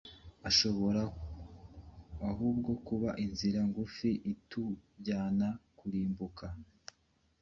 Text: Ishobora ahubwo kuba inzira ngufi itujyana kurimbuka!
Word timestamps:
Ishobora 0.49 1.01
ahubwo 2.29 2.71
kuba 2.87 3.09
inzira 3.25 3.59
ngufi 3.69 4.09
itujyana 4.31 5.47
kurimbuka! 5.77 6.45